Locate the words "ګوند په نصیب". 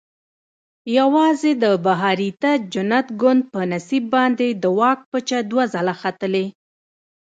3.21-4.03